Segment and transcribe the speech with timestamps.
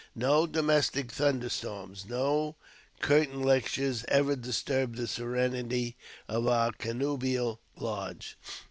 [0.15, 2.55] No domestic thunder storms, no
[3.01, 5.95] curtain lectures ever disturbed the serenity
[6.27, 8.35] of our connubial lodge.